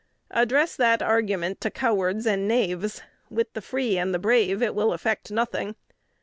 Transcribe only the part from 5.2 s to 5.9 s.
nothing.